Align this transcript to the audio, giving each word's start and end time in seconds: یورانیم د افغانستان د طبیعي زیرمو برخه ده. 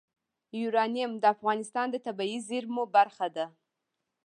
یورانیم 0.59 1.11
د 1.19 1.23
افغانستان 1.35 1.87
د 1.91 1.95
طبیعي 2.05 2.37
زیرمو 2.49 2.83
برخه 2.95 3.27
ده. 3.35 3.45